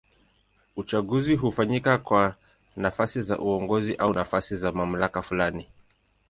[0.75, 2.35] Uchaguzi hufanyika kwa
[2.75, 5.67] nafasi za uongozi au nafasi za mamlaka fulani.